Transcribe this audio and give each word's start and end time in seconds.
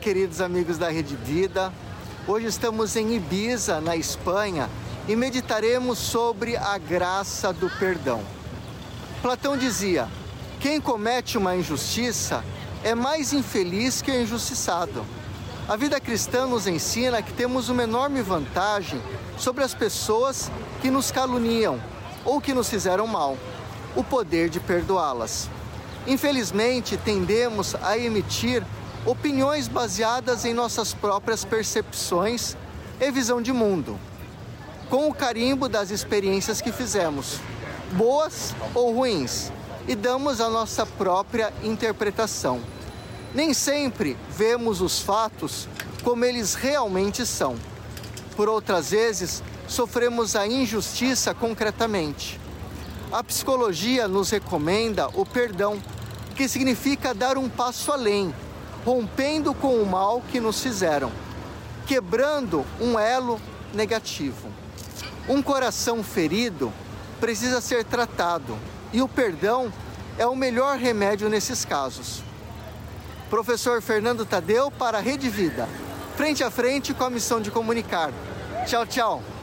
queridos 0.00 0.40
amigos 0.40 0.78
da 0.78 0.88
Rede 0.88 1.14
Vida. 1.14 1.72
Hoje 2.26 2.46
estamos 2.46 2.96
em 2.96 3.14
Ibiza, 3.14 3.80
na 3.80 3.94
Espanha, 3.94 4.68
e 5.06 5.14
meditaremos 5.14 5.96
sobre 5.96 6.56
a 6.56 6.76
graça 6.76 7.52
do 7.52 7.70
perdão. 7.78 8.20
Platão 9.22 9.56
dizia: 9.56 10.08
quem 10.58 10.80
comete 10.80 11.38
uma 11.38 11.54
injustiça 11.54 12.44
é 12.82 12.96
mais 12.96 13.32
infeliz 13.32 14.02
que 14.02 14.10
o 14.10 14.20
injustiçado. 14.20 15.06
A 15.68 15.76
vida 15.76 16.00
cristã 16.00 16.46
nos 16.46 16.66
ensina 16.66 17.22
que 17.22 17.32
temos 17.32 17.68
uma 17.68 17.84
enorme 17.84 18.22
vantagem 18.22 19.00
sobre 19.38 19.62
as 19.62 19.72
pessoas 19.72 20.50
que 20.82 20.90
nos 20.90 21.12
caluniam 21.12 21.80
ou 22.24 22.40
que 22.40 22.52
nos 22.52 22.68
fizeram 22.68 23.06
mal: 23.06 23.38
o 23.94 24.02
poder 24.02 24.48
de 24.48 24.58
perdoá-las. 24.58 25.48
Infelizmente, 26.08 26.96
tendemos 26.96 27.76
a 27.76 27.96
emitir 27.96 28.64
opiniões 29.06 29.68
baseadas 29.68 30.44
em 30.44 30.54
nossas 30.54 30.94
próprias 30.94 31.44
percepções 31.44 32.56
e 33.00 33.10
visão 33.10 33.42
de 33.42 33.52
mundo, 33.52 33.98
com 34.88 35.08
o 35.08 35.14
carimbo 35.14 35.68
das 35.68 35.90
experiências 35.90 36.60
que 36.60 36.72
fizemos, 36.72 37.38
boas 37.92 38.54
ou 38.74 38.94
ruins, 38.94 39.52
e 39.86 39.94
damos 39.94 40.40
a 40.40 40.48
nossa 40.48 40.86
própria 40.86 41.52
interpretação. 41.62 42.60
Nem 43.34 43.52
sempre 43.52 44.16
vemos 44.30 44.80
os 44.80 45.00
fatos 45.00 45.68
como 46.02 46.24
eles 46.24 46.54
realmente 46.54 47.26
são. 47.26 47.56
Por 48.36 48.48
outras 48.48 48.90
vezes, 48.90 49.42
sofremos 49.68 50.34
a 50.34 50.46
injustiça 50.46 51.34
concretamente. 51.34 52.40
A 53.12 53.22
psicologia 53.22 54.08
nos 54.08 54.30
recomenda 54.30 55.08
o 55.14 55.26
perdão, 55.26 55.82
que 56.34 56.48
significa 56.48 57.12
dar 57.14 57.36
um 57.36 57.48
passo 57.48 57.92
além, 57.92 58.34
rompendo 58.84 59.54
com 59.54 59.76
o 59.76 59.86
mal 59.86 60.22
que 60.30 60.38
nos 60.40 60.62
fizeram, 60.62 61.10
quebrando 61.86 62.64
um 62.80 62.98
elo 62.98 63.40
negativo. 63.72 64.48
Um 65.28 65.42
coração 65.42 66.04
ferido 66.04 66.72
precisa 67.18 67.60
ser 67.60 67.84
tratado 67.84 68.56
e 68.92 69.00
o 69.00 69.08
perdão 69.08 69.72
é 70.18 70.26
o 70.26 70.36
melhor 70.36 70.78
remédio 70.78 71.28
nesses 71.28 71.64
casos. 71.64 72.22
Professor 73.30 73.80
Fernando 73.80 74.24
Tadeu 74.24 74.70
para 74.70 74.98
a 74.98 75.00
Rede 75.00 75.28
Vida, 75.28 75.68
frente 76.16 76.44
a 76.44 76.50
frente 76.50 76.92
com 76.92 77.04
a 77.04 77.10
missão 77.10 77.40
de 77.40 77.50
comunicar. 77.50 78.12
Tchau, 78.66 78.86
tchau. 78.86 79.33